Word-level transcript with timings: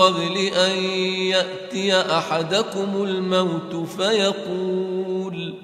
قبل 0.00 0.36
أن 0.38 0.84
يأتي 1.14 2.00
أحدكم 2.00 3.04
الموت 3.04 3.88
فيقول 3.96 5.54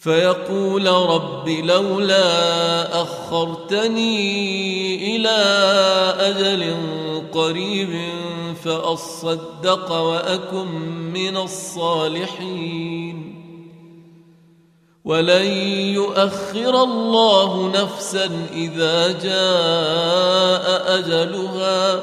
فيقول 0.00 0.86
رب 0.86 1.48
لولا 1.48 3.02
أخرتني 3.02 4.16
إلى 5.16 5.38
أجل 6.20 6.76
قريب 7.32 7.98
فأصدق 8.64 9.92
وأكن 9.92 10.68
من 11.12 11.36
الصالحين. 11.36 13.34
ولن 15.04 15.46
يؤخر 15.94 16.82
الله 16.82 17.72
نفسا 17.82 18.30
إذا 18.52 19.12
جاء 19.12 20.98
أجلها. 20.98 22.02